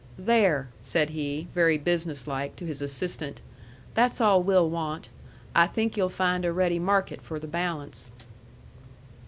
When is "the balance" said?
7.37-8.11